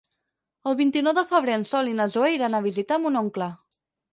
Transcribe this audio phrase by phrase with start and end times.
[0.69, 3.53] El vint-i-nou de febrer en Sol i na Zoè iran a visitar mon oncle.